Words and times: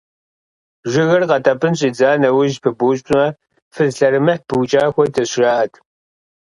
Жыгыр 0.91 1.23
къэтӀэпӀын 1.29 1.73
щӀидза 1.79 2.09
нэужь 2.21 2.57
пыбупщӀмэ, 2.63 3.25
фыз 3.73 3.93
лъэрымыхь 3.99 4.43
быукӀа 4.47 4.83
хуэдэщ, 4.93 5.31
жаӀэт. 5.39 5.73